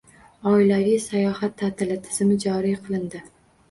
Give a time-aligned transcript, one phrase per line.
[0.51, 3.29] «Oilaviy sayohat ta’tili» tizimi joriy qilindi